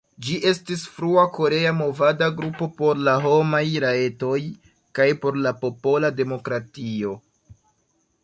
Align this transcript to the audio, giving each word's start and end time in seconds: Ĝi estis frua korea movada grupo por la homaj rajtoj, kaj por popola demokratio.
Ĝi 0.27 0.35
estis 0.51 0.83
frua 0.93 1.23
korea 1.33 1.73
movada 1.81 2.29
grupo 2.39 2.69
por 2.79 3.03
la 3.09 3.13
homaj 3.25 3.61
rajtoj, 3.85 4.39
kaj 5.01 5.07
por 5.25 5.37
popola 5.65 6.13
demokratio. 6.23 7.13